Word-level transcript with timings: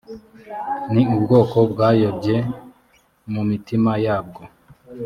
ni 0.93 1.03
ubwoko 1.15 1.57
bwayobye 1.71 2.35
mu 3.33 3.41
mitima 3.49 3.91
yabwo 4.05 4.41